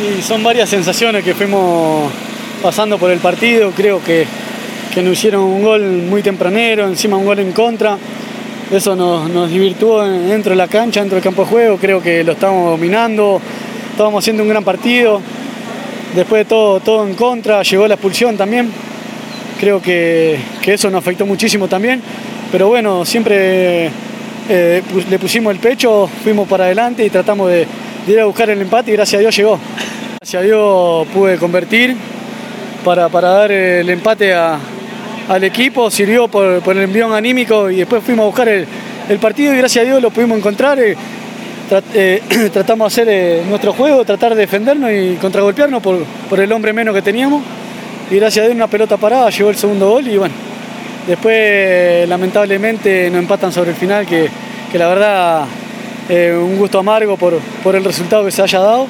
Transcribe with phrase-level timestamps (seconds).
[0.00, 2.12] Y son varias sensaciones que fuimos
[2.62, 3.72] pasando por el partido.
[3.72, 4.24] Creo que,
[4.94, 7.98] que nos hicieron un gol muy tempranero, encima un gol en contra.
[8.70, 11.78] Eso nos, nos divirtuó dentro de la cancha, dentro del campo de juego.
[11.78, 13.40] Creo que lo estamos dominando,
[13.90, 15.20] estábamos haciendo un gran partido.
[16.14, 18.70] Después de todo, todo en contra, llegó la expulsión también.
[19.58, 22.00] Creo que, que eso nos afectó muchísimo también.
[22.52, 23.90] Pero bueno, siempre
[24.48, 27.66] eh, le pusimos el pecho, fuimos para adelante y tratamos de,
[28.06, 29.58] de ir a buscar el empate y gracias a Dios llegó.
[30.20, 31.96] Gracias a Dios pude convertir
[32.84, 38.02] para, para dar el empate al equipo, sirvió por, por el envión anímico y después
[38.02, 38.66] fuimos a buscar el,
[39.08, 40.78] el partido y gracias a Dios lo pudimos encontrar.
[40.78, 40.96] eh,
[41.94, 42.22] eh,
[42.52, 46.72] tratamos de hacer eh, nuestro juego, tratar de defendernos y contragolpearnos por, por el hombre
[46.72, 47.42] menos que teníamos.
[48.10, 50.34] Y gracias a Dios una pelota parada, llegó el segundo gol y bueno,
[51.06, 54.28] después lamentablemente nos empatan sobre el final que,
[54.72, 55.44] que la verdad
[56.08, 58.86] eh, un gusto amargo por, por el resultado que se haya dado.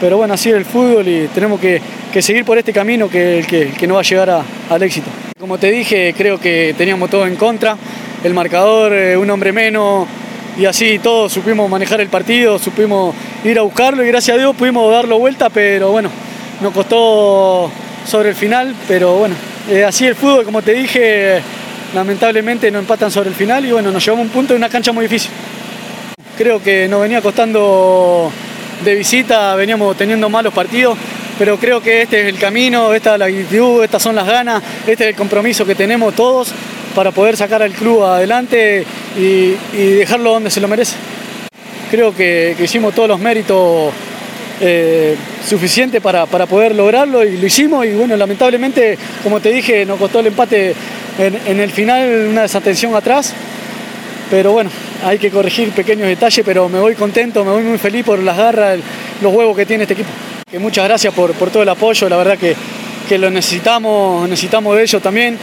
[0.00, 1.80] Pero bueno, así es el fútbol y tenemos que,
[2.12, 5.10] que seguir por este camino que, que, que nos va a llegar a- al éxito.
[5.38, 7.76] Como te dije, creo que teníamos todo en contra,
[8.24, 10.06] el marcador, eh, un hombre menos,
[10.58, 14.56] y así todos supimos manejar el partido, supimos ir a buscarlo y gracias a Dios
[14.56, 16.10] pudimos darlo vuelta, pero bueno,
[16.62, 17.70] nos costó
[18.06, 19.34] sobre el final, pero bueno,
[19.70, 21.40] eh, así el fútbol, como te dije,
[21.94, 24.92] lamentablemente nos empatan sobre el final y bueno, nos llevamos un punto en una cancha
[24.92, 25.30] muy difícil.
[26.40, 28.32] Creo que nos venía costando
[28.82, 30.96] de visita, veníamos teniendo malos partidos,
[31.38, 34.62] pero creo que este es el camino, esta es la actitud, estas son las ganas,
[34.86, 36.50] este es el compromiso que tenemos todos
[36.94, 38.86] para poder sacar al club adelante
[39.18, 39.50] y,
[39.98, 40.96] dejarlo donde se lo merece.
[41.90, 43.92] Creo que, hicimos todos los méritos
[44.62, 45.16] eh,
[45.46, 49.98] suficientes para, para poder lograrlo y lo hicimos y bueno, lamentablemente, como te dije, nos
[49.98, 50.74] costó el empate
[51.18, 53.34] en el final, una desatención atrás,
[54.30, 54.70] pero bueno,
[55.04, 58.36] hay que corregir pequeños detalles, pero me voy contento, me voy muy feliz por las
[58.36, 58.78] garras,
[59.20, 60.08] los huevos que tiene este equipo.
[60.48, 62.54] Que muchas gracias por, por todo el apoyo, la verdad que,
[63.08, 65.36] que lo necesitamos, necesitamos de ellos también,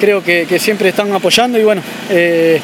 [0.00, 2.58] creo que, que siempre están apoyando y bueno, eh,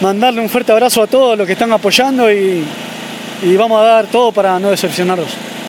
[0.00, 2.64] mandarle un fuerte abrazo a todos los que están apoyando y,
[3.42, 5.28] y vamos a dar todo para no decepcionarlos.